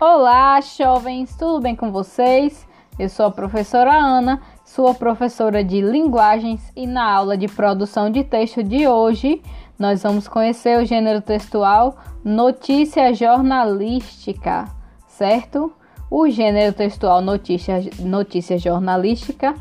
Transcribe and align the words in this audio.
Olá, 0.00 0.60
jovens, 0.60 1.34
tudo 1.36 1.60
bem 1.60 1.74
com 1.74 1.90
vocês? 1.90 2.64
Eu 2.96 3.08
sou 3.08 3.26
a 3.26 3.32
professora 3.32 3.92
Ana, 3.92 4.40
sua 4.64 4.94
professora 4.94 5.64
de 5.64 5.80
linguagens, 5.80 6.72
e 6.76 6.86
na 6.86 7.02
aula 7.02 7.36
de 7.36 7.48
produção 7.48 8.08
de 8.08 8.22
texto 8.22 8.62
de 8.62 8.86
hoje 8.86 9.42
nós 9.76 10.04
vamos 10.04 10.28
conhecer 10.28 10.78
o 10.78 10.84
gênero 10.84 11.20
textual 11.20 11.96
notícia 12.24 13.12
jornalística, 13.12 14.66
certo? 15.08 15.72
O 16.08 16.30
gênero 16.30 16.72
textual 16.72 17.20
notícia, 17.20 17.80
notícia 17.98 18.56
jornalística 18.56 19.56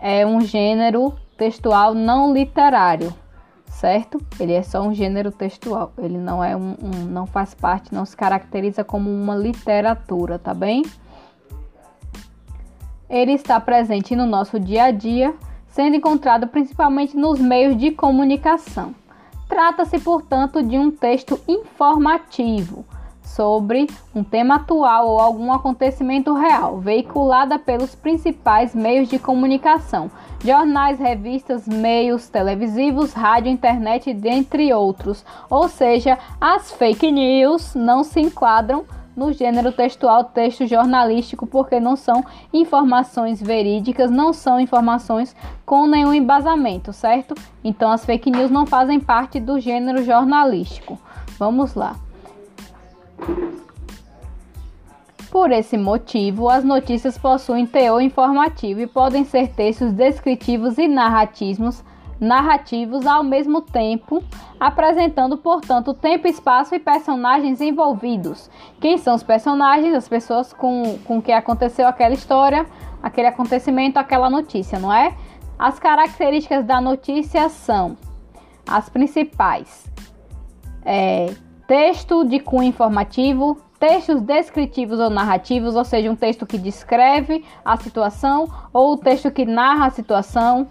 é 0.00 0.26
um 0.26 0.40
gênero 0.40 1.14
textual 1.38 1.94
não 1.94 2.34
literário 2.34 3.14
certo? 3.76 4.18
Ele 4.40 4.54
é 4.54 4.62
só 4.62 4.80
um 4.80 4.94
gênero 4.94 5.30
textual. 5.30 5.92
Ele 5.98 6.18
não 6.18 6.42
é 6.42 6.56
um, 6.56 6.74
um, 6.82 7.04
não 7.08 7.26
faz 7.26 7.54
parte, 7.54 7.94
não 7.94 8.06
se 8.06 8.16
caracteriza 8.16 8.82
como 8.82 9.10
uma 9.10 9.36
literatura, 9.36 10.38
tá 10.38 10.54
bem? 10.54 10.82
Ele 13.08 13.32
está 13.32 13.60
presente 13.60 14.16
no 14.16 14.26
nosso 14.26 14.58
dia 14.58 14.84
a 14.84 14.90
dia, 14.90 15.34
sendo 15.68 15.94
encontrado 15.94 16.48
principalmente 16.48 17.16
nos 17.16 17.38
meios 17.38 17.76
de 17.76 17.90
comunicação. 17.90 18.94
Trata-se, 19.48 19.98
portanto, 20.00 20.62
de 20.62 20.76
um 20.76 20.90
texto 20.90 21.38
informativo 21.46 22.84
sobre 23.26 23.88
um 24.14 24.22
tema 24.22 24.54
atual 24.54 25.08
ou 25.08 25.20
algum 25.20 25.52
acontecimento 25.52 26.32
real, 26.32 26.78
veiculada 26.78 27.58
pelos 27.58 27.94
principais 27.94 28.74
meios 28.74 29.08
de 29.08 29.18
comunicação, 29.18 30.10
jornais, 30.42 30.98
revistas, 30.98 31.66
meios 31.66 32.28
televisivos, 32.28 33.12
rádio, 33.12 33.50
internet, 33.50 34.14
dentre 34.14 34.72
outros. 34.72 35.24
Ou 35.50 35.68
seja, 35.68 36.18
as 36.40 36.70
fake 36.70 37.10
news 37.10 37.74
não 37.74 38.04
se 38.04 38.20
enquadram 38.20 38.84
no 39.16 39.32
gênero 39.32 39.72
textual 39.72 40.24
texto 40.24 40.66
jornalístico 40.66 41.46
porque 41.46 41.80
não 41.80 41.96
são 41.96 42.24
informações 42.52 43.42
verídicas, 43.42 44.10
não 44.10 44.32
são 44.32 44.60
informações 44.60 45.34
com 45.64 45.86
nenhum 45.86 46.12
embasamento, 46.12 46.92
certo? 46.92 47.34
Então 47.64 47.90
as 47.90 48.04
fake 48.04 48.30
news 48.30 48.50
não 48.50 48.66
fazem 48.66 49.00
parte 49.00 49.40
do 49.40 49.58
gênero 49.58 50.04
jornalístico. 50.04 50.98
Vamos 51.38 51.74
lá. 51.74 51.96
Por 55.30 55.52
esse 55.52 55.76
motivo, 55.76 56.48
as 56.48 56.64
notícias 56.64 57.18
possuem 57.18 57.66
teor 57.66 58.00
informativo 58.00 58.80
e 58.80 58.86
podem 58.86 59.24
ser 59.24 59.48
textos 59.48 59.92
descritivos 59.92 60.78
e 60.78 60.88
narrativos, 60.88 61.84
narrativos 62.18 63.06
ao 63.06 63.22
mesmo 63.22 63.60
tempo, 63.60 64.24
apresentando, 64.58 65.36
portanto, 65.36 65.92
tempo, 65.92 66.26
espaço 66.26 66.74
e 66.74 66.78
personagens 66.78 67.60
envolvidos. 67.60 68.50
Quem 68.80 68.96
são 68.96 69.14
os 69.14 69.22
personagens? 69.22 69.94
As 69.94 70.08
pessoas 70.08 70.52
com, 70.52 70.98
com 71.04 71.20
que 71.20 71.32
aconteceu 71.32 71.86
aquela 71.86 72.14
história, 72.14 72.64
aquele 73.02 73.28
acontecimento, 73.28 73.98
aquela 73.98 74.30
notícia, 74.30 74.78
não 74.78 74.92
é? 74.92 75.14
As 75.58 75.78
características 75.78 76.64
da 76.64 76.80
notícia 76.80 77.48
são 77.48 77.96
as 78.66 78.88
principais. 78.88 79.86
É, 80.84 81.34
texto 81.66 82.24
de 82.24 82.38
cunho 82.38 82.68
informativo, 82.68 83.58
textos 83.78 84.20
descritivos 84.20 84.98
ou 84.98 85.10
narrativos, 85.10 85.74
ou 85.74 85.84
seja, 85.84 86.10
um 86.10 86.16
texto 86.16 86.46
que 86.46 86.58
descreve 86.58 87.44
a 87.64 87.76
situação 87.76 88.48
ou 88.72 88.92
o 88.92 88.96
texto 88.96 89.30
que 89.30 89.44
narra 89.44 89.86
a 89.86 89.90
situação, 89.90 90.68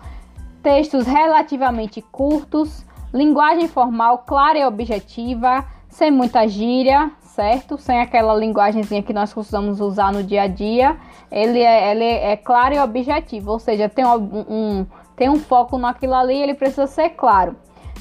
textos 0.64 1.06
relativamente 1.06 2.02
curtos, 2.02 2.86
linguagem 3.14 3.68
formal 3.68 4.20
clara 4.20 4.58
e 4.58 4.66
objetiva, 4.66 5.66
sem 5.88 6.12
muita 6.12 6.48
gíria, 6.48 7.12
certo? 7.22 7.78
Sem 7.78 8.02
aquela 8.02 8.36
linguagemzinha 8.36 9.04
que 9.04 9.14
nós 9.14 9.34
costumamos 9.34 9.80
usar 9.80 10.12
no 10.12 10.24
dia 10.24 10.44
a 10.44 10.48
dia. 10.48 10.98
Ele 11.32 11.60
é, 11.60 11.92
ele 11.92 12.04
é 12.04 12.36
claro 12.36 12.76
e 12.76 12.80
objetivo, 12.80 13.52
ou 13.52 13.60
seja, 13.60 13.88
tem 13.88 14.06
um, 14.06 14.46
um, 14.50 14.88
tem 15.16 15.30
um 15.30 15.40
foco 15.40 15.78
naquilo 15.78 16.16
ali, 16.16 16.36
ele 16.36 16.54
precisa 16.54 16.88
ser 16.88 17.10
claro. 17.10 17.56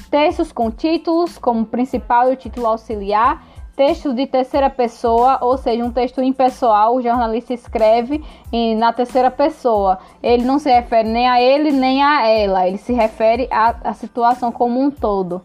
Textos 0.09 0.51
com 0.51 0.71
títulos 0.71 1.37
como 1.37 1.65
principal 1.65 2.29
e 2.29 2.33
o 2.33 2.37
título 2.37 2.67
auxiliar 2.67 3.43
textos 3.75 4.15
de 4.15 4.25
terceira 4.25 4.69
pessoa, 4.69 5.37
ou 5.41 5.57
seja, 5.57 5.83
um 5.83 5.91
texto 5.91 6.21
impessoal, 6.23 6.95
o 6.95 7.01
jornalista 7.01 7.53
escreve 7.53 8.23
em, 8.51 8.75
na 8.75 8.93
terceira 8.93 9.29
pessoa. 9.29 9.99
Ele 10.23 10.43
não 10.43 10.57
se 10.57 10.71
refere 10.71 11.09
nem 11.09 11.27
a 11.27 11.41
ele 11.41 11.71
nem 11.71 12.01
a 12.01 12.25
ela, 12.27 12.67
ele 12.67 12.77
se 12.77 12.93
refere 12.93 13.47
à, 13.51 13.93
situação 13.93 14.51
como 14.51 14.79
um 14.79 14.89
todo. 14.89 15.41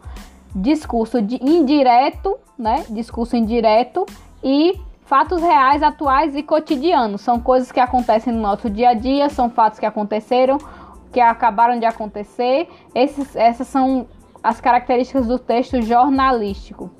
Discurso 0.54 1.20
de 1.20 1.36
indireto, 1.42 2.36
né? 2.58 2.84
Discurso 2.88 3.36
indireto 3.36 4.06
e 4.42 4.78
fatos 5.04 5.42
reais, 5.42 5.82
atuais 5.82 6.36
e 6.36 6.42
cotidianos. 6.42 7.20
São 7.20 7.40
coisas 7.40 7.72
que 7.72 7.80
acontecem 7.80 8.32
no 8.32 8.40
nosso 8.40 8.70
dia 8.70 8.90
a 8.90 8.94
dia, 8.94 9.28
são 9.28 9.50
fatos 9.50 9.78
que 9.78 9.86
aconteceram, 9.86 10.58
que 11.12 11.20
acabaram 11.20 11.78
de 11.78 11.86
acontecer. 11.86 12.68
Esses, 12.94 13.34
essas 13.34 13.66
são 13.66 14.06
as 14.42 14.60
características 14.60 15.26
do 15.26 15.38
texto 15.38 15.80
jornalístico. 15.82 16.90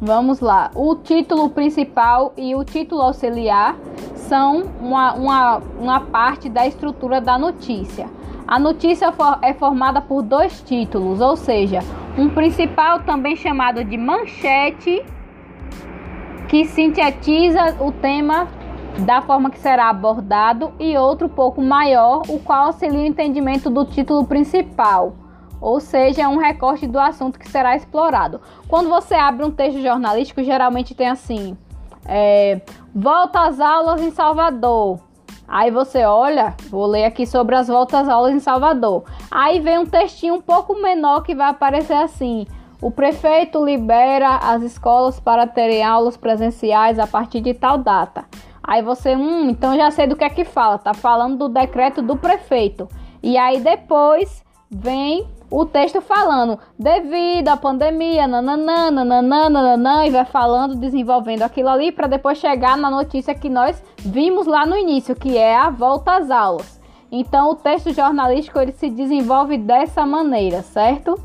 Vamos 0.00 0.40
lá. 0.40 0.70
O 0.74 0.96
título 0.96 1.48
principal 1.50 2.32
e 2.36 2.54
o 2.54 2.64
título 2.64 3.00
auxiliar 3.00 3.76
são 4.14 4.64
uma, 4.80 5.14
uma, 5.14 5.58
uma 5.78 6.00
parte 6.00 6.48
da 6.48 6.66
estrutura 6.66 7.20
da 7.20 7.38
notícia. 7.38 8.08
A 8.46 8.58
notícia 8.58 9.12
é 9.40 9.54
formada 9.54 10.02
por 10.02 10.22
dois 10.22 10.60
títulos, 10.62 11.20
ou 11.20 11.36
seja, 11.36 11.80
um 12.18 12.28
principal, 12.28 13.00
também 13.00 13.36
chamado 13.36 13.82
de 13.82 13.96
manchete, 13.96 15.02
que 16.48 16.66
sintetiza 16.66 17.76
o 17.80 17.90
tema 17.90 18.46
da 19.06 19.22
forma 19.22 19.50
que 19.50 19.58
será 19.58 19.88
abordado, 19.88 20.72
e 20.78 20.96
outro 20.96 21.28
pouco 21.28 21.62
maior, 21.62 22.22
o 22.28 22.38
qual 22.38 22.66
auxilia 22.66 23.00
o 23.00 23.06
entendimento 23.06 23.70
do 23.70 23.84
título 23.86 24.24
principal 24.26 25.23
ou 25.60 25.80
seja, 25.80 26.22
é 26.22 26.28
um 26.28 26.36
recorte 26.36 26.86
do 26.86 26.98
assunto 26.98 27.38
que 27.38 27.48
será 27.48 27.76
explorado. 27.76 28.40
Quando 28.68 28.88
você 28.88 29.14
abre 29.14 29.44
um 29.44 29.50
texto 29.50 29.80
jornalístico, 29.80 30.42
geralmente 30.42 30.94
tem 30.94 31.08
assim: 31.08 31.56
é, 32.06 32.60
volta 32.94 33.46
às 33.46 33.60
aulas 33.60 34.00
em 34.00 34.10
Salvador. 34.10 35.00
Aí 35.46 35.70
você 35.70 36.04
olha, 36.04 36.54
vou 36.70 36.86
ler 36.86 37.04
aqui 37.04 37.26
sobre 37.26 37.54
as 37.54 37.68
voltas 37.68 38.08
aulas 38.08 38.32
em 38.32 38.40
Salvador. 38.40 39.04
Aí 39.30 39.60
vem 39.60 39.78
um 39.78 39.86
textinho 39.86 40.34
um 40.34 40.40
pouco 40.40 40.80
menor 40.80 41.22
que 41.22 41.34
vai 41.34 41.50
aparecer 41.50 41.94
assim: 41.94 42.46
o 42.80 42.90
prefeito 42.90 43.64
libera 43.64 44.36
as 44.36 44.62
escolas 44.62 45.20
para 45.20 45.46
terem 45.46 45.82
aulas 45.82 46.16
presenciais 46.16 46.98
a 46.98 47.06
partir 47.06 47.40
de 47.40 47.54
tal 47.54 47.78
data. 47.78 48.24
Aí 48.62 48.82
você, 48.82 49.14
hum, 49.14 49.50
então 49.50 49.76
já 49.76 49.90
sei 49.90 50.06
do 50.06 50.16
que 50.16 50.24
é 50.24 50.30
que 50.30 50.44
fala, 50.44 50.78
tá 50.78 50.94
falando 50.94 51.36
do 51.36 51.48
decreto 51.48 52.00
do 52.00 52.16
prefeito. 52.16 52.88
E 53.22 53.36
aí 53.36 53.60
depois 53.60 54.42
vem 54.74 55.28
o 55.48 55.64
texto 55.64 56.00
falando 56.00 56.58
devido 56.76 57.48
à 57.48 57.56
pandemia, 57.56 58.26
nananã, 58.26 58.90
nananã, 58.90 59.48
nananã, 59.48 60.04
e 60.04 60.10
vai 60.10 60.24
falando, 60.24 60.74
desenvolvendo 60.74 61.42
aquilo 61.42 61.68
ali 61.68 61.92
para 61.92 62.08
depois 62.08 62.38
chegar 62.38 62.76
na 62.76 62.90
notícia 62.90 63.36
que 63.36 63.48
nós 63.48 63.80
vimos 63.98 64.48
lá 64.48 64.66
no 64.66 64.76
início, 64.76 65.14
que 65.14 65.38
é 65.38 65.56
a 65.56 65.70
volta 65.70 66.16
às 66.16 66.28
aulas. 66.28 66.80
Então, 67.10 67.50
o 67.50 67.54
texto 67.54 67.92
jornalístico 67.92 68.58
ele 68.58 68.72
se 68.72 68.90
desenvolve 68.90 69.56
dessa 69.56 70.04
maneira, 70.04 70.62
certo? 70.62 71.20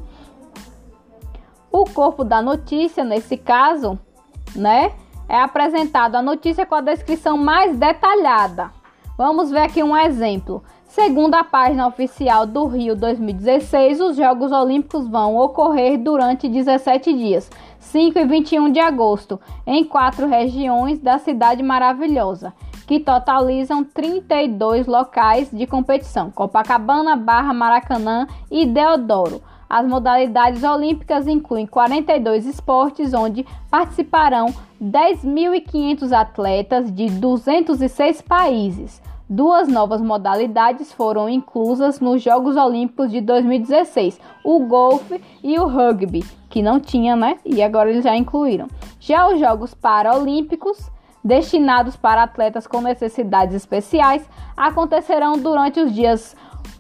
O 1.72 1.86
corpo 1.86 2.24
da 2.24 2.44
notícia, 2.44 3.04
nesse 3.04 3.36
caso, 3.36 3.98
né, 4.56 4.92
é 5.28 5.42
apresentado 5.42 6.16
a 6.16 6.22
notícia 6.22 6.68
com 6.68 6.76
a 6.76 6.82
descrição 6.82 7.36
mais 7.36 7.76
detalhada. 7.76 8.79
Vamos 9.20 9.52
ver 9.52 9.64
aqui 9.64 9.84
um 9.84 9.98
exemplo. 9.98 10.64
Segundo 10.86 11.36
a 11.36 11.44
página 11.44 11.86
oficial 11.86 12.46
do 12.46 12.66
Rio 12.68 12.96
2016, 12.96 14.00
os 14.00 14.16
Jogos 14.16 14.50
Olímpicos 14.50 15.10
vão 15.10 15.36
ocorrer 15.36 16.02
durante 16.02 16.48
17 16.48 17.12
dias, 17.12 17.52
5 17.80 18.18
e 18.18 18.24
21 18.24 18.72
de 18.72 18.80
agosto, 18.80 19.38
em 19.68 19.84
quatro 19.84 20.26
regiões 20.26 21.00
da 21.00 21.18
cidade 21.18 21.62
maravilhosa, 21.62 22.54
que 22.88 22.98
totalizam 22.98 23.84
32 23.84 24.88
locais 24.88 25.52
de 25.52 25.68
competição: 25.68 26.32
Copacabana, 26.32 27.18
Barra, 27.18 27.54
Maracanã 27.54 28.26
e 28.50 28.66
Deodoro. 28.66 29.42
As 29.70 29.86
modalidades 29.86 30.64
olímpicas 30.64 31.28
incluem 31.28 31.68
42 31.68 32.46
esportes, 32.46 33.14
onde 33.14 33.46
participarão 33.70 34.48
10.500 34.82 36.14
atletas 36.14 36.90
de 36.90 37.10
206 37.10 38.22
países. 38.22 39.09
Duas 39.32 39.68
novas 39.68 40.02
modalidades 40.02 40.92
foram 40.92 41.30
inclusas 41.30 42.00
nos 42.00 42.20
Jogos 42.20 42.58
Olímpicos 42.58 43.12
de 43.12 43.22
2016, 43.22 44.20
o 44.44 44.66
golfe 44.66 45.22
e 45.44 45.60
o 45.60 45.68
rugby, 45.68 46.26
que 46.50 46.64
não 46.64 46.80
tinha, 46.80 47.16
né? 47.16 47.38
E 47.46 47.62
agora 47.62 47.92
eles 47.92 48.04
já 48.04 48.18
incluíram. 48.18 48.68
Já 49.00 49.28
os 49.30 49.40
Jogos 49.40 49.76
Paralímpicos, 49.76 50.90
destinados 51.24 51.96
para 51.96 52.24
atletas 52.24 52.66
com 52.66 52.82
necessidades 52.82 53.54
especiais, 53.54 54.28
acontecerão 54.58 55.34
durante 55.34 55.80
os 55.80 55.94
dias 55.94 56.36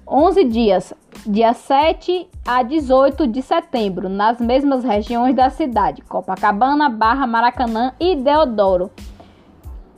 11 0.07 0.43
dias, 0.45 0.91
dia 1.27 1.53
7 1.53 2.27
a 2.47 2.63
18 2.63 3.27
de 3.27 3.43
setembro, 3.43 4.09
nas 4.09 4.41
mesmas 4.41 4.83
regiões 4.83 5.35
da 5.35 5.51
cidade, 5.51 6.01
Copacabana, 6.01 6.89
Barra, 6.89 7.27
Maracanã 7.27 7.93
e 7.99 8.15
Deodoro. 8.15 8.89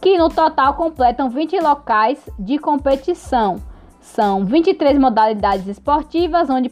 Que 0.01 0.17
no 0.17 0.29
total 0.29 0.73
completam 0.73 1.29
20 1.29 1.59
locais 1.59 2.27
de 2.37 2.57
competição. 2.57 3.61
São 3.99 4.43
23 4.43 4.97
modalidades 4.97 5.67
esportivas, 5.67 6.49
onde 6.49 6.71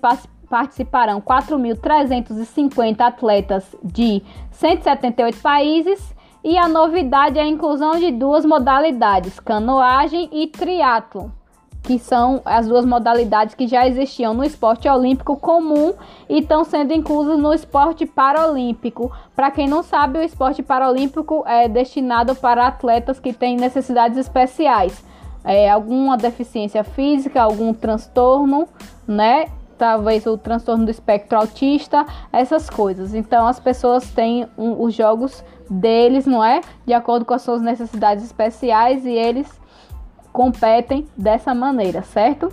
participarão 0.49 1.21
4.350 1.21 3.01
atletas 3.01 3.75
de 3.83 4.23
178 4.51 5.39
países. 5.39 6.15
E 6.43 6.57
a 6.57 6.67
novidade 6.67 7.37
é 7.37 7.41
a 7.43 7.47
inclusão 7.47 7.99
de 7.99 8.11
duas 8.11 8.45
modalidades, 8.45 9.39
canoagem 9.39 10.29
e 10.31 10.47
triatlo, 10.47 11.31
que 11.89 11.97
são 11.97 12.39
as 12.45 12.67
duas 12.67 12.85
modalidades 12.85 13.55
que 13.55 13.67
já 13.67 13.87
existiam 13.87 14.31
no 14.31 14.43
esporte 14.43 14.87
olímpico 14.87 15.35
comum 15.35 15.95
e 16.29 16.37
estão 16.37 16.63
sendo 16.63 16.93
inclusas 16.93 17.39
no 17.39 17.51
esporte 17.51 18.05
paralímpico. 18.05 19.11
Para 19.35 19.49
quem 19.49 19.67
não 19.67 19.81
sabe, 19.81 20.19
o 20.19 20.21
esporte 20.21 20.61
paralímpico 20.61 21.43
é 21.47 21.67
destinado 21.67 22.35
para 22.35 22.67
atletas 22.67 23.19
que 23.19 23.33
têm 23.33 23.57
necessidades 23.57 24.19
especiais, 24.19 25.03
é, 25.43 25.67
alguma 25.67 26.15
deficiência 26.15 26.83
física, 26.83 27.41
algum 27.41 27.73
transtorno, 27.73 28.67
né? 29.07 29.47
talvez 29.75 30.27
o 30.27 30.37
transtorno 30.37 30.85
do 30.85 30.91
espectro 30.91 31.39
autista, 31.39 32.05
essas 32.31 32.69
coisas. 32.69 33.15
Então 33.15 33.47
as 33.47 33.59
pessoas 33.59 34.11
têm 34.11 34.45
um, 34.55 34.79
os 34.83 34.93
jogos 34.93 35.43
deles, 35.67 36.27
não 36.27 36.43
é? 36.43 36.61
De 36.85 36.93
acordo 36.93 37.25
com 37.25 37.33
as 37.33 37.41
suas 37.41 37.63
necessidades 37.63 38.23
especiais 38.23 39.07
e 39.07 39.11
eles 39.11 39.59
competem 40.31 41.07
dessa 41.17 41.53
maneira, 41.53 42.01
certo? 42.03 42.51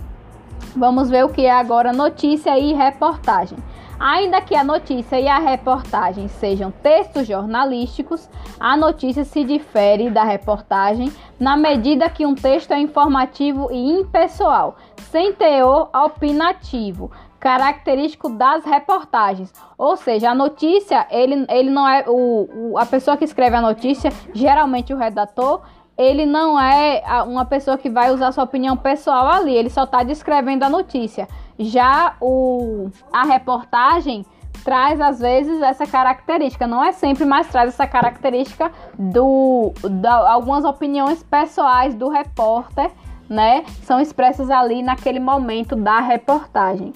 Vamos 0.75 1.09
ver 1.09 1.25
o 1.25 1.29
que 1.29 1.45
é 1.45 1.51
agora 1.51 1.93
notícia 1.93 2.57
e 2.57 2.73
reportagem. 2.73 3.57
Ainda 3.99 4.39
que 4.41 4.55
a 4.55 4.63
notícia 4.63 5.19
e 5.19 5.27
a 5.27 5.39
reportagem 5.39 6.27
sejam 6.27 6.69
textos 6.69 7.25
jornalísticos, 7.25 8.29
a 8.59 8.77
notícia 8.77 9.23
se 9.23 9.43
difere 9.43 10.11
da 10.11 10.23
reportagem 10.23 11.11
na 11.39 11.57
medida 11.57 12.09
que 12.09 12.23
um 12.23 12.35
texto 12.35 12.71
é 12.71 12.79
informativo 12.79 13.69
e 13.71 13.91
impessoal, 13.91 14.75
sem 15.09 15.33
teor 15.33 15.89
opinativo, 15.95 17.09
característico 17.39 18.29
das 18.29 18.63
reportagens. 18.65 19.51
Ou 19.75 19.97
seja, 19.97 20.29
a 20.29 20.35
notícia, 20.35 21.07
ele, 21.09 21.45
ele 21.49 21.71
não 21.71 21.87
é 21.87 22.03
o, 22.07 22.73
o, 22.73 22.77
a 22.77 22.85
pessoa 22.85 23.17
que 23.17 23.25
escreve 23.25 23.55
a 23.55 23.61
notícia, 23.61 24.11
geralmente 24.31 24.93
o 24.93 24.97
redator, 24.97 25.61
ele 25.97 26.25
não 26.25 26.59
é 26.59 27.01
uma 27.25 27.45
pessoa 27.45 27.77
que 27.77 27.89
vai 27.89 28.11
usar 28.11 28.31
sua 28.31 28.43
opinião 28.43 28.77
pessoal 28.77 29.27
ali, 29.27 29.53
ele 29.55 29.69
só 29.69 29.83
está 29.83 30.03
descrevendo 30.03 30.63
a 30.63 30.69
notícia. 30.69 31.27
Já 31.57 32.15
o, 32.21 32.89
a 33.11 33.23
reportagem 33.23 34.25
traz 34.63 34.99
às 35.01 35.19
vezes 35.19 35.61
essa 35.61 35.87
característica, 35.87 36.67
não 36.67 36.83
é 36.83 36.91
sempre, 36.91 37.25
mas 37.25 37.47
traz 37.47 37.69
essa 37.69 37.87
característica 37.87 38.71
do 38.97 39.71
da, 39.81 40.29
algumas 40.29 40.65
opiniões 40.65 41.23
pessoais 41.23 41.95
do 41.95 42.09
repórter, 42.09 42.91
né? 43.29 43.63
São 43.83 43.99
expressas 43.99 44.49
ali 44.49 44.83
naquele 44.83 45.19
momento 45.19 45.75
da 45.75 45.99
reportagem. 45.99 46.93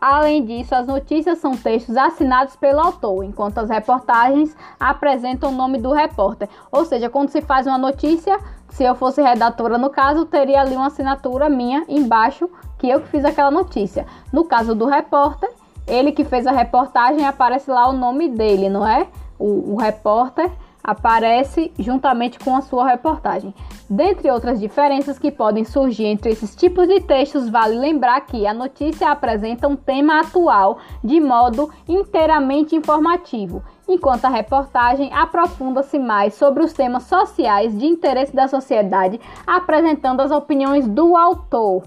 Além 0.00 0.44
disso, 0.44 0.74
as 0.74 0.86
notícias 0.86 1.38
são 1.38 1.54
textos 1.54 1.94
assinados 1.96 2.56
pelo 2.56 2.80
autor, 2.80 3.22
enquanto 3.22 3.58
as 3.58 3.68
reportagens 3.68 4.56
apresentam 4.78 5.50
o 5.50 5.54
nome 5.54 5.78
do 5.78 5.92
repórter. 5.92 6.48
Ou 6.72 6.86
seja, 6.86 7.10
quando 7.10 7.28
se 7.28 7.42
faz 7.42 7.66
uma 7.66 7.76
notícia, 7.76 8.38
se 8.70 8.82
eu 8.82 8.94
fosse 8.94 9.20
redatora 9.20 9.76
no 9.76 9.90
caso, 9.90 10.24
teria 10.24 10.62
ali 10.62 10.74
uma 10.74 10.86
assinatura 10.86 11.50
minha 11.50 11.84
embaixo 11.86 12.48
que 12.78 12.88
eu 12.88 13.00
que 13.00 13.08
fiz 13.08 13.24
aquela 13.26 13.50
notícia. 13.50 14.06
No 14.32 14.44
caso 14.44 14.74
do 14.74 14.86
repórter, 14.86 15.50
ele 15.86 16.12
que 16.12 16.24
fez 16.24 16.46
a 16.46 16.52
reportagem, 16.52 17.26
aparece 17.26 17.70
lá 17.70 17.88
o 17.88 17.92
nome 17.92 18.30
dele, 18.30 18.70
não 18.70 18.86
é? 18.86 19.06
O, 19.38 19.74
o 19.74 19.76
repórter 19.76 20.50
aparece 20.82 21.72
juntamente 21.78 22.38
com 22.38 22.56
a 22.56 22.60
sua 22.60 22.86
reportagem. 22.86 23.54
Dentre 23.88 24.30
outras 24.30 24.60
diferenças 24.60 25.18
que 25.18 25.30
podem 25.30 25.64
surgir 25.64 26.04
entre 26.04 26.30
esses 26.30 26.54
tipos 26.54 26.86
de 26.86 27.00
textos, 27.00 27.48
vale 27.48 27.76
lembrar 27.76 28.20
que 28.22 28.46
a 28.46 28.54
notícia 28.54 29.10
apresenta 29.10 29.66
um 29.68 29.76
tema 29.76 30.20
atual 30.20 30.78
de 31.02 31.20
modo 31.20 31.70
inteiramente 31.88 32.76
informativo, 32.76 33.62
enquanto 33.88 34.24
a 34.26 34.28
reportagem 34.28 35.12
aprofunda-se 35.12 35.98
mais 35.98 36.34
sobre 36.34 36.62
os 36.62 36.72
temas 36.72 37.02
sociais 37.04 37.76
de 37.76 37.86
interesse 37.86 38.34
da 38.34 38.48
sociedade, 38.48 39.20
apresentando 39.46 40.20
as 40.20 40.30
opiniões 40.30 40.86
do 40.86 41.16
autor. 41.16 41.82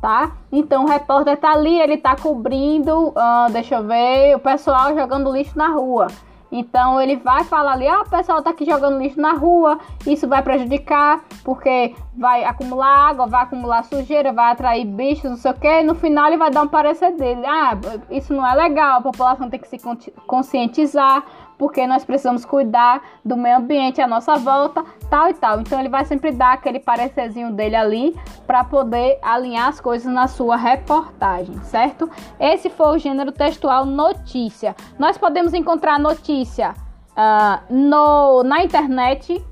Tá? 0.00 0.32
Então 0.50 0.84
o 0.84 0.88
repórter 0.88 1.36
tá 1.36 1.52
ali, 1.52 1.78
ele 1.78 1.98
tá 1.98 2.16
cobrindo, 2.16 3.08
uh, 3.08 3.52
deixa 3.52 3.74
eu 3.74 3.84
ver, 3.86 4.34
o 4.34 4.38
pessoal 4.38 4.94
jogando 4.94 5.30
lixo 5.30 5.58
na 5.58 5.68
rua. 5.68 6.06
Então 6.50 7.00
ele 7.00 7.16
vai 7.16 7.44
falar 7.44 7.72
ali, 7.72 7.86
ah, 7.86 8.00
o 8.00 8.08
pessoal 8.08 8.42
tá 8.42 8.50
aqui 8.50 8.64
jogando 8.64 8.98
lixo 8.98 9.20
na 9.20 9.32
rua, 9.32 9.78
isso 10.06 10.26
vai 10.26 10.42
prejudicar, 10.42 11.22
porque 11.44 11.94
vai 12.20 12.44
acumular 12.44 13.08
água, 13.08 13.26
vai 13.26 13.42
acumular 13.42 13.82
sujeira, 13.82 14.30
vai 14.30 14.52
atrair 14.52 14.84
bichos, 14.84 15.30
não 15.30 15.38
sei 15.38 15.50
o 15.52 15.54
que. 15.54 15.82
No 15.82 15.94
final 15.94 16.26
ele 16.26 16.36
vai 16.36 16.50
dar 16.50 16.64
um 16.64 16.68
parecer 16.68 17.12
dele, 17.12 17.46
ah, 17.46 17.78
isso 18.10 18.34
não 18.34 18.46
é 18.46 18.54
legal, 18.54 18.98
a 18.98 19.00
população 19.00 19.48
tem 19.48 19.58
que 19.58 19.66
se 19.66 19.80
conscientizar, 20.26 21.24
porque 21.56 21.86
nós 21.86 22.04
precisamos 22.04 22.44
cuidar 22.44 23.00
do 23.24 23.38
meio 23.38 23.56
ambiente 23.56 24.02
à 24.02 24.06
nossa 24.06 24.36
volta, 24.36 24.84
tal 25.08 25.30
e 25.30 25.34
tal. 25.34 25.62
Então 25.62 25.80
ele 25.80 25.88
vai 25.88 26.04
sempre 26.04 26.30
dar 26.30 26.52
aquele 26.52 26.78
parecerzinho 26.78 27.52
dele 27.52 27.74
ali 27.74 28.14
para 28.46 28.64
poder 28.64 29.18
alinhar 29.22 29.68
as 29.68 29.80
coisas 29.80 30.12
na 30.12 30.28
sua 30.28 30.56
reportagem, 30.56 31.58
certo? 31.62 32.10
Esse 32.38 32.68
foi 32.68 32.96
o 32.96 32.98
gênero 32.98 33.32
textual 33.32 33.86
notícia. 33.86 34.76
Nós 34.98 35.16
podemos 35.16 35.54
encontrar 35.54 35.98
notícia 35.98 36.74
uh, 37.12 37.74
no, 37.74 38.42
na 38.42 38.62
internet, 38.62 39.42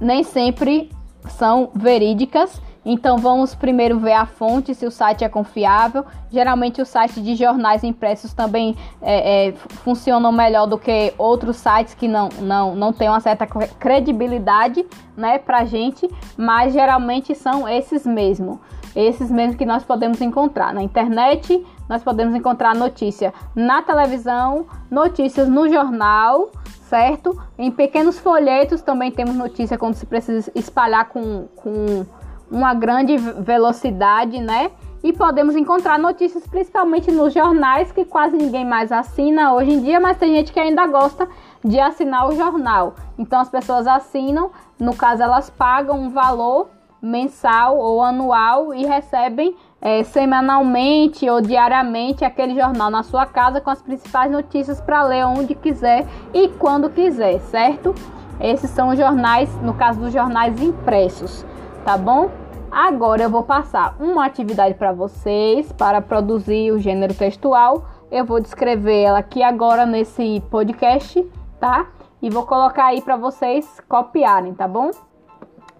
nem 0.00 0.24
sempre 0.24 0.90
são 1.28 1.70
verídicas. 1.74 2.60
Então 2.88 3.18
vamos 3.18 3.52
primeiro 3.52 3.98
ver 3.98 4.12
a 4.12 4.26
fonte, 4.26 4.72
se 4.72 4.86
o 4.86 4.92
site 4.92 5.24
é 5.24 5.28
confiável. 5.28 6.04
Geralmente 6.30 6.80
os 6.80 6.88
sites 6.88 7.22
de 7.22 7.34
jornais 7.34 7.82
impressos 7.82 8.32
também 8.32 8.76
é, 9.02 9.48
é, 9.48 9.52
funcionam 9.52 10.30
melhor 10.30 10.66
do 10.66 10.78
que 10.78 11.12
outros 11.18 11.56
sites 11.56 11.94
que 11.94 12.06
não, 12.06 12.28
não, 12.40 12.76
não 12.76 12.92
têm 12.92 13.08
uma 13.08 13.18
certa 13.18 13.44
credibilidade 13.44 14.86
né, 15.16 15.36
pra 15.36 15.64
gente, 15.64 16.08
mas 16.36 16.72
geralmente 16.72 17.34
são 17.34 17.68
esses 17.68 18.06
mesmo. 18.06 18.60
Esses 18.94 19.30
mesmos 19.32 19.56
que 19.56 19.66
nós 19.66 19.82
podemos 19.82 20.20
encontrar 20.20 20.72
na 20.72 20.82
internet, 20.82 21.66
nós 21.88 22.04
podemos 22.04 22.36
encontrar 22.36 22.74
notícia 22.74 23.34
na 23.54 23.82
televisão, 23.82 24.64
notícias 24.88 25.48
no 25.48 25.68
jornal, 25.68 26.50
certo? 26.88 27.40
Em 27.58 27.70
pequenos 27.70 28.18
folhetos 28.18 28.82
também 28.82 29.10
temos 29.10 29.34
notícia 29.34 29.78
quando 29.78 29.94
se 29.94 30.06
precisa 30.06 30.50
espalhar 30.54 31.08
com, 31.08 31.46
com 31.56 32.06
uma 32.50 32.74
grande 32.74 33.16
velocidade, 33.16 34.40
né? 34.40 34.70
E 35.02 35.12
podemos 35.12 35.54
encontrar 35.54 35.98
notícias 35.98 36.46
principalmente 36.46 37.12
nos 37.12 37.32
jornais 37.32 37.92
que 37.92 38.04
quase 38.04 38.36
ninguém 38.36 38.64
mais 38.64 38.90
assina 38.90 39.54
hoje 39.54 39.72
em 39.72 39.82
dia, 39.82 40.00
mas 40.00 40.16
tem 40.16 40.34
gente 40.34 40.52
que 40.52 40.58
ainda 40.58 40.86
gosta 40.86 41.28
de 41.64 41.78
assinar 41.78 42.28
o 42.28 42.34
jornal. 42.34 42.94
Então 43.18 43.40
as 43.40 43.48
pessoas 43.48 43.86
assinam, 43.86 44.50
no 44.78 44.96
caso 44.96 45.22
elas 45.22 45.50
pagam 45.50 45.98
um 45.98 46.10
valor 46.10 46.68
mensal 47.00 47.78
ou 47.78 48.02
anual 48.02 48.74
e 48.74 48.84
recebem 48.84 49.56
é, 49.86 50.02
semanalmente 50.02 51.30
ou 51.30 51.40
diariamente 51.40 52.24
aquele 52.24 52.54
jornal 52.56 52.90
na 52.90 53.04
sua 53.04 53.24
casa 53.24 53.60
com 53.60 53.70
as 53.70 53.80
principais 53.80 54.32
notícias 54.32 54.80
para 54.80 55.04
ler 55.04 55.24
onde 55.24 55.54
quiser 55.54 56.04
e 56.34 56.48
quando 56.48 56.90
quiser, 56.90 57.38
certo? 57.38 57.94
Esses 58.40 58.70
são 58.70 58.88
os 58.88 58.98
jornais, 58.98 59.48
no 59.62 59.74
caso 59.74 60.00
dos 60.00 60.12
jornais 60.12 60.60
impressos 60.60 61.46
tá 61.86 61.96
bom? 61.96 62.32
Agora 62.68 63.22
eu 63.22 63.30
vou 63.30 63.44
passar 63.44 63.94
uma 64.00 64.26
atividade 64.26 64.74
para 64.74 64.90
vocês 64.92 65.70
para 65.70 66.02
produzir 66.02 66.72
o 66.72 66.80
gênero 66.80 67.14
textual. 67.14 67.84
Eu 68.10 68.24
vou 68.24 68.40
descrever 68.40 69.02
ela 69.02 69.20
aqui 69.20 69.40
agora 69.40 69.86
nesse 69.86 70.42
podcast, 70.50 71.24
tá? 71.60 71.86
E 72.20 72.28
vou 72.28 72.44
colocar 72.44 72.86
aí 72.86 73.00
para 73.00 73.16
vocês 73.16 73.80
copiarem, 73.88 74.52
tá 74.52 74.66
bom? 74.66 74.90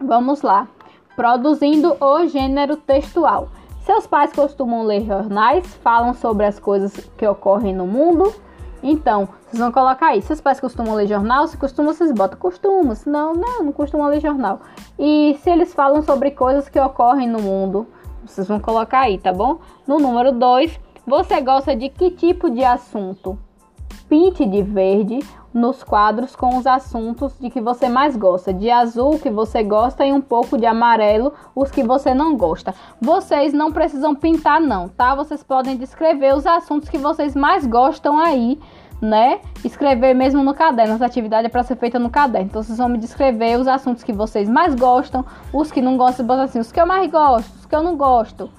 Vamos 0.00 0.42
lá. 0.42 0.68
Produzindo 1.16 1.96
o 2.00 2.25
gênero 2.28 2.76
textual. 2.76 3.48
Seus 3.87 4.07
pais 4.07 4.33
costumam 4.33 4.83
ler 4.83 5.07
jornais, 5.07 5.64
falam 5.76 6.12
sobre 6.12 6.45
as 6.45 6.59
coisas 6.59 6.93
que 7.16 7.26
ocorrem 7.26 7.75
no 7.75 7.87
mundo 7.87 8.35
então, 8.83 9.28
vocês 9.47 9.59
vão 9.59 9.73
colocar 9.73 10.09
aí. 10.09 10.23
Seus 10.23 10.40
pais 10.40 10.61
costumam 10.61 10.95
ler 10.95 11.09
jornal? 11.09 11.49
Se 11.49 11.57
costumam, 11.57 11.93
vocês 11.93 12.12
botam 12.12 12.38
costumam. 12.38 12.95
Se 12.95 13.09
não, 13.09 13.35
não, 13.35 13.64
não 13.64 13.73
costumam 13.73 14.07
ler 14.09 14.21
jornal. 14.21 14.61
E 14.97 15.37
se 15.40 15.50
eles 15.50 15.75
falam 15.75 16.02
sobre 16.02 16.31
coisas 16.31 16.69
que 16.69 16.78
ocorrem 16.78 17.28
no 17.28 17.40
mundo, 17.40 17.87
vocês 18.25 18.47
vão 18.47 18.61
colocar 18.61 19.00
aí, 19.00 19.19
tá 19.19 19.33
bom? 19.33 19.59
No 19.87 19.99
número 19.99 20.31
2, 20.31 20.78
você 21.07 21.40
gosta 21.40 21.75
de 21.75 21.88
que 21.88 22.11
tipo 22.11 22.49
de 22.49 22.62
assunto? 22.62 23.38
Pinte 24.09 24.47
de 24.47 24.62
verde 24.62 25.19
nos 25.56 25.82
quadros 25.82 26.36
com 26.36 26.58
os 26.58 26.66
assuntos 26.66 27.32
de 27.40 27.48
que 27.48 27.62
você 27.62 27.88
mais 27.88 28.14
gosta. 28.14 28.52
De 28.52 28.70
azul, 28.70 29.18
que 29.18 29.30
você 29.30 29.62
gosta, 29.62 30.04
e 30.04 30.12
um 30.12 30.20
pouco 30.20 30.58
de 30.58 30.66
amarelo, 30.66 31.32
os 31.54 31.70
que 31.70 31.82
você 31.82 32.12
não 32.12 32.36
gosta. 32.36 32.75
Vocês 33.00 33.54
não 33.54 33.72
precisam 33.72 34.14
pintar, 34.14 34.60
não, 34.60 34.86
tá? 34.86 35.14
Vocês 35.14 35.42
podem 35.42 35.75
descrever 35.78 36.34
os 36.34 36.46
assuntos 36.46 36.90
que 36.90 36.98
vocês 36.98 37.34
mais 37.34 37.66
gostam 37.66 38.18
aí 38.18 38.60
né? 38.98 39.40
Escrever 39.62 40.14
mesmo 40.14 40.42
no 40.42 40.54
caderno. 40.54 40.94
Essa 40.94 41.04
atividade 41.04 41.46
é 41.46 41.50
para 41.50 41.62
ser 41.62 41.76
feita 41.76 41.98
no 41.98 42.08
caderno. 42.08 42.48
Então 42.48 42.62
vocês 42.62 42.78
vão 42.78 42.88
me 42.88 42.96
descrever 42.96 43.58
os 43.58 43.68
assuntos 43.68 44.02
que 44.02 44.12
vocês 44.12 44.48
mais 44.48 44.75
gostam, 44.75 45.22
os 45.52 45.70
que 45.70 45.82
não 45.82 45.98
gostam, 45.98 46.26
assim, 46.40 46.58
os 46.58 46.72
que 46.72 46.80
eu 46.80 46.86
mais 46.86 47.10
gosto, 47.10 47.54
os 47.56 47.66
que 47.66 47.75
eu 47.75 47.82
não 47.82 47.94
gosto, 47.94 48.50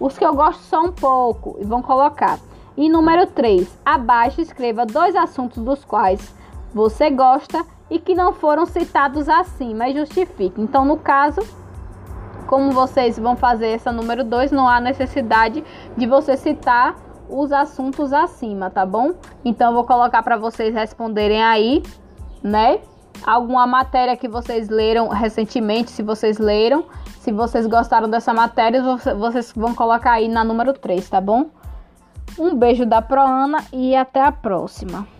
os 0.00 0.18
que 0.18 0.24
eu 0.24 0.34
gosto 0.34 0.62
só 0.62 0.80
um 0.80 0.90
pouco 0.90 1.56
e 1.60 1.64
vão 1.64 1.80
colocar. 1.80 2.40
E 2.76 2.88
número 2.88 3.24
3, 3.28 3.78
abaixo 3.84 4.40
escreva 4.40 4.84
dois 4.84 5.14
assuntos 5.14 5.62
dos 5.62 5.84
quais 5.84 6.34
você 6.74 7.08
gosta 7.08 7.64
e 7.88 7.98
que 7.98 8.14
não 8.14 8.32
foram 8.32 8.66
citados 8.66 9.28
acima 9.28 9.88
e 9.88 9.94
justifique. 9.94 10.60
Então, 10.60 10.84
no 10.84 10.96
caso, 10.96 11.40
como 12.46 12.72
vocês 12.72 13.18
vão 13.18 13.36
fazer 13.36 13.68
essa 13.68 13.92
número 13.92 14.24
2, 14.24 14.52
não 14.52 14.68
há 14.68 14.80
necessidade 14.80 15.64
de 15.96 16.06
você 16.06 16.36
citar 16.36 16.96
os 17.28 17.52
assuntos 17.52 18.12
acima, 18.12 18.70
tá 18.70 18.84
bom? 18.84 19.14
Então 19.44 19.68
eu 19.68 19.74
vou 19.74 19.84
colocar 19.84 20.22
para 20.22 20.36
vocês 20.36 20.74
responderem 20.74 21.42
aí, 21.42 21.82
né? 22.42 22.80
Alguma 23.24 23.66
matéria 23.66 24.16
que 24.16 24.28
vocês 24.28 24.68
leram 24.68 25.08
recentemente, 25.08 25.90
se 25.90 26.02
vocês 26.02 26.38
leram, 26.38 26.84
se 27.20 27.32
vocês 27.32 27.66
gostaram 27.66 28.08
dessa 28.08 28.34
matéria, 28.34 28.82
vocês 28.82 29.52
vão 29.56 29.74
colocar 29.74 30.12
aí 30.12 30.28
na 30.28 30.44
número 30.44 30.74
3, 30.74 31.08
tá 31.08 31.20
bom? 31.20 31.46
Um 32.38 32.54
beijo 32.54 32.84
da 32.84 33.00
Proana 33.00 33.64
e 33.72 33.96
até 33.96 34.20
a 34.20 34.32
próxima. 34.32 35.13